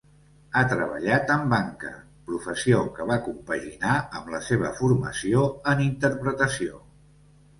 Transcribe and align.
Ha 0.59 0.61
treballat 0.69 1.33
en 1.33 1.43
banca, 1.51 1.89
professió 2.29 2.79
que 2.95 3.05
va 3.11 3.17
compaginar 3.27 3.93
amb 4.19 4.33
la 4.35 4.41
seva 4.47 4.71
formació 4.81 5.43
en 5.73 5.85
interpretació. 5.89 6.83